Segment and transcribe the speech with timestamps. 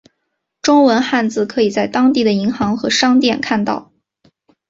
[0.63, 3.91] 中文汉字可以在当地的银行和商店看到。